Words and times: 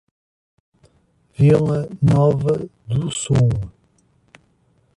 Vila 1.37 1.87
Nova 2.01 2.67
do 2.87 3.11
Sul 3.11 3.49